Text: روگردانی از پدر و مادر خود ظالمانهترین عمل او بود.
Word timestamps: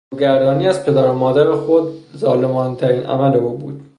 روگردانی 0.13 0.67
از 0.67 0.85
پدر 0.85 1.07
و 1.07 1.13
مادر 1.13 1.51
خود 1.51 1.93
ظالمانهترین 2.17 3.05
عمل 3.05 3.35
او 3.37 3.57
بود. 3.57 3.81